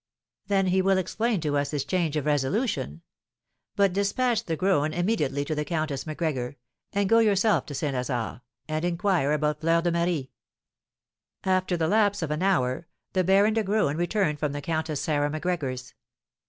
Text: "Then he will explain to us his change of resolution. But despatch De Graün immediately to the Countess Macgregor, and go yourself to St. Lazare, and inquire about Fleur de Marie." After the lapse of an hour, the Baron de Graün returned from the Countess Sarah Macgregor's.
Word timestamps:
"Then 0.47 0.65
he 0.69 0.81
will 0.81 0.97
explain 0.97 1.41
to 1.41 1.55
us 1.59 1.69
his 1.69 1.85
change 1.85 2.15
of 2.17 2.25
resolution. 2.25 3.03
But 3.75 3.93
despatch 3.93 4.43
De 4.43 4.57
Graün 4.57 4.95
immediately 4.97 5.45
to 5.45 5.53
the 5.53 5.63
Countess 5.63 6.07
Macgregor, 6.07 6.57
and 6.91 7.07
go 7.07 7.19
yourself 7.19 7.67
to 7.67 7.75
St. 7.75 7.93
Lazare, 7.93 8.41
and 8.67 8.83
inquire 8.83 9.31
about 9.31 9.61
Fleur 9.61 9.83
de 9.83 9.91
Marie." 9.91 10.31
After 11.43 11.77
the 11.77 11.87
lapse 11.87 12.23
of 12.23 12.31
an 12.31 12.41
hour, 12.41 12.87
the 13.13 13.23
Baron 13.23 13.53
de 13.53 13.63
Graün 13.63 13.95
returned 13.95 14.39
from 14.39 14.53
the 14.53 14.61
Countess 14.63 14.99
Sarah 15.01 15.29
Macgregor's. 15.29 15.93